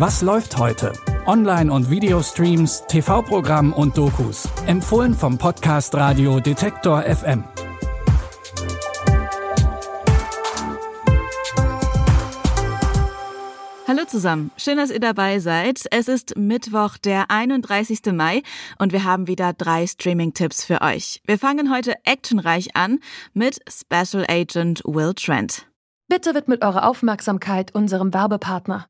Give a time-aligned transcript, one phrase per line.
[0.00, 0.94] Was läuft heute?
[1.26, 4.48] Online- und Videostreams, TV-Programm und Dokus.
[4.64, 7.44] Empfohlen vom Podcast Radio Detektor FM.
[13.86, 15.84] Hallo zusammen, schön, dass ihr dabei seid.
[15.90, 18.00] Es ist Mittwoch, der 31.
[18.14, 18.42] Mai
[18.78, 21.20] und wir haben wieder drei Streaming-Tipps für euch.
[21.26, 23.00] Wir fangen heute actionreich an
[23.34, 25.66] mit Special Agent Will Trent.
[26.08, 28.89] Bitte widmet eure Aufmerksamkeit unserem Werbepartner.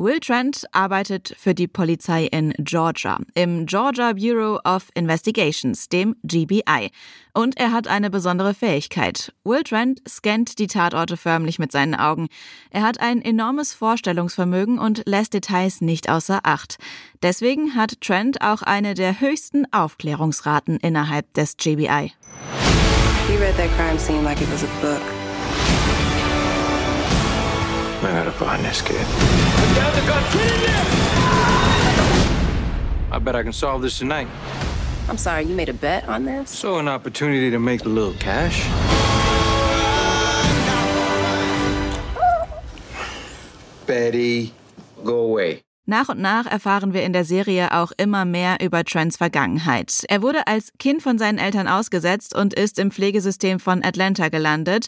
[0.00, 6.92] Will Trent arbeitet für die Polizei in Georgia, im Georgia Bureau of Investigations, dem GBI.
[7.34, 9.32] Und er hat eine besondere Fähigkeit.
[9.42, 12.28] Will Trent scannt die Tatorte förmlich mit seinen Augen.
[12.70, 16.78] Er hat ein enormes Vorstellungsvermögen und lässt Details nicht außer Acht.
[17.20, 22.12] Deswegen hat Trent auch eine der höchsten Aufklärungsraten innerhalb des GBI.
[23.26, 25.17] He read that crime scene like it was a book.
[28.00, 29.04] I gotta find this kid.
[33.10, 34.28] I bet I can solve this tonight.
[35.08, 36.50] I'm sorry, you made a bet on this?
[36.50, 38.68] So, an opportunity to make a little cash.
[43.86, 44.52] Betty,
[45.02, 45.62] go away.
[45.86, 50.04] Nach und nach erfahren wir in der Serie auch immer mehr über Trents Vergangenheit.
[50.08, 54.86] Er wurde als Kind von seinen Eltern ausgesetzt und ist im Pflegesystem von Atlanta gelandet,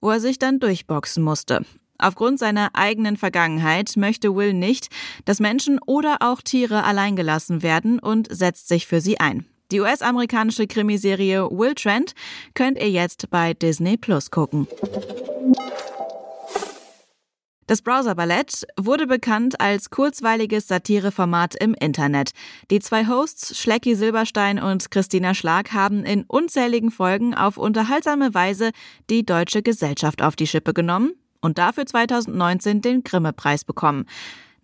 [0.00, 1.64] wo er sich dann durchboxen musste.
[1.98, 4.88] Aufgrund seiner eigenen Vergangenheit möchte Will nicht,
[5.24, 9.46] dass Menschen oder auch Tiere alleingelassen werden und setzt sich für sie ein.
[9.70, 12.12] Die US-amerikanische Krimiserie Will Trent
[12.54, 14.68] könnt ihr jetzt bei Disney Plus gucken.
[17.68, 22.32] Das Browser Ballett wurde bekannt als kurzweiliges Satireformat im Internet.
[22.70, 28.72] Die zwei Hosts Schlecki Silberstein und Christina Schlag haben in unzähligen Folgen auf unterhaltsame Weise
[29.08, 34.06] die deutsche Gesellschaft auf die Schippe genommen und dafür 2019 den Grimme-Preis bekommen.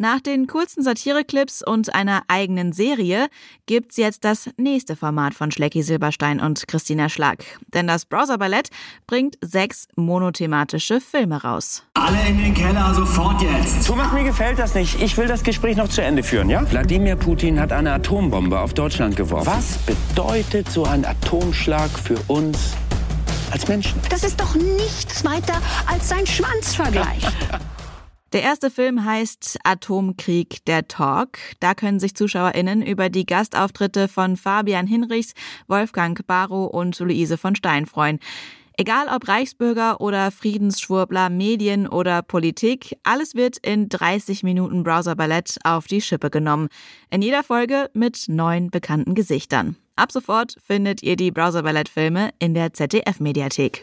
[0.00, 3.26] Nach den kurzen Satireclips und einer eigenen Serie
[3.66, 7.44] gibt's jetzt das nächste Format von Schlecki Silberstein und Christina Schlag.
[7.74, 8.70] Denn das Browser Ballett
[9.08, 11.82] bringt sechs monothematische Filme raus.
[11.94, 13.88] Alle in den Keller, sofort jetzt!
[13.88, 15.02] Thomas, mir gefällt das nicht.
[15.02, 16.62] Ich will das Gespräch noch zu Ende führen, ja?
[16.70, 19.48] Wladimir Putin hat eine Atombombe auf Deutschland geworfen.
[19.48, 22.76] Was bedeutet so ein Atomschlag für uns
[23.52, 24.00] als Menschen?
[24.10, 27.22] Das ist doch nichts weiter als ein Schwanzvergleich.
[28.34, 31.38] Der erste Film heißt Atomkrieg, der Talk.
[31.60, 35.32] Da können sich ZuschauerInnen über die Gastauftritte von Fabian Hinrichs,
[35.66, 38.20] Wolfgang Barrow und Luise von Stein freuen.
[38.80, 45.88] Egal ob Reichsbürger oder Friedensschwurbler, Medien oder Politik, alles wird in 30 Minuten Browser-Ballett auf
[45.88, 46.68] die Schippe genommen.
[47.10, 49.74] In jeder Folge mit neun bekannten Gesichtern.
[49.96, 53.82] Ab sofort findet ihr die Browser-Ballett-Filme in der ZDF-Mediathek.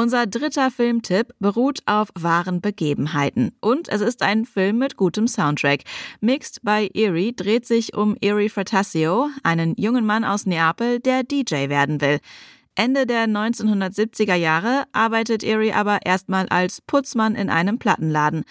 [0.00, 3.52] Unser dritter Filmtipp beruht auf wahren Begebenheiten.
[3.60, 5.82] Und es ist ein Film mit gutem Soundtrack.
[6.22, 11.68] Mixed by Erie dreht sich um Erie Fratasio, einen jungen Mann aus Neapel, der DJ
[11.68, 12.18] werden will.
[12.74, 18.44] Ende der 1970er Jahre arbeitet Erie aber erstmal als Putzmann in einem Plattenladen.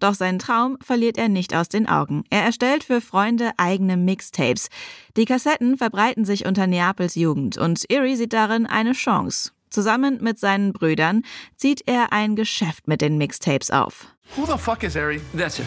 [0.00, 2.24] Doch seinen Traum verliert er nicht aus den Augen.
[2.28, 4.68] Er erstellt für Freunde eigene Mixtapes.
[5.16, 9.52] Die Kassetten verbreiten sich unter Neapels Jugend und Erie sieht darin eine Chance.
[9.70, 11.22] Zusammen mit seinen Brüdern
[11.56, 14.08] zieht er ein Geschäft mit den Mixtapes auf.
[14.36, 15.20] Who the fuck is Ari?
[15.36, 15.66] That's it.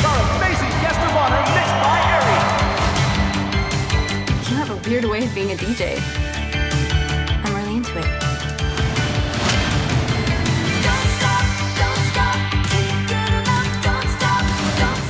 [0.00, 2.38] Starring Macy Guest of Honor, mixed by Ari.
[4.50, 6.00] You have a weird way of being a DJ.
[7.44, 8.06] I'm really into it.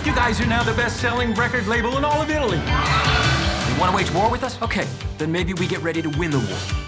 [0.04, 2.56] You guys are now the best-selling record label in all of Italy.
[2.58, 4.60] You want to wage war with us?
[4.62, 4.86] Okay,
[5.18, 6.87] then maybe we get ready to win the war.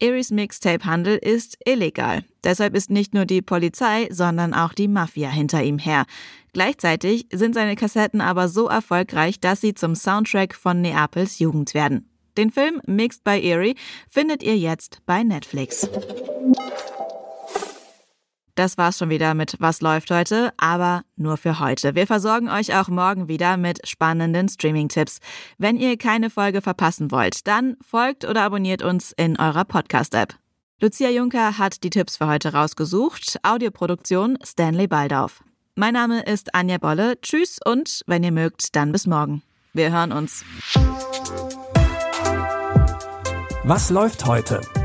[0.00, 2.24] Eries Mixtape-Handel ist illegal.
[2.42, 6.04] Deshalb ist nicht nur die Polizei, sondern auch die Mafia hinter ihm her.
[6.52, 12.08] Gleichzeitig sind seine Kassetten aber so erfolgreich, dass sie zum Soundtrack von Neapels Jugend werden.
[12.36, 13.76] Den Film Mixed by Erie
[14.08, 15.88] findet ihr jetzt bei Netflix.
[18.54, 21.96] Das war's schon wieder mit Was läuft heute, aber nur für heute.
[21.96, 25.18] Wir versorgen euch auch morgen wieder mit spannenden Streaming-Tipps.
[25.58, 30.34] Wenn ihr keine Folge verpassen wollt, dann folgt oder abonniert uns in eurer Podcast-App.
[30.80, 33.40] Lucia Juncker hat die Tipps für heute rausgesucht.
[33.42, 35.42] Audioproduktion Stanley Baldauf.
[35.74, 37.20] Mein Name ist Anja Bolle.
[37.20, 39.42] Tschüss und wenn ihr mögt, dann bis morgen.
[39.72, 40.44] Wir hören uns.
[43.64, 44.60] Was läuft heute?